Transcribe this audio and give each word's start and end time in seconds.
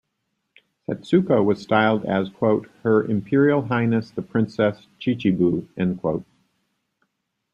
Setsuko 0.89 1.45
was 1.45 1.61
styled 1.61 2.05
as 2.05 2.31
"Her 2.81 3.03
Imperial 3.05 3.61
Highness 3.61 4.09
The 4.09 4.23
Princess 4.23 4.87
Chichibu". 4.99 5.67